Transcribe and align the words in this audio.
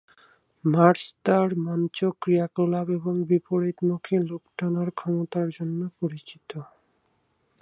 Mars 0.63 1.03
তার 1.25 1.49
মঞ্চ 1.65 1.97
ক্রিয়াকলাপ 2.21 2.87
এবং 2.97 3.13
বিপরীতমুখী 3.29 4.15
লোক-টানার 4.29 4.89
ক্ষমতার 4.99 5.47
জন্য 5.57 5.79
পরিচিত। 5.99 6.49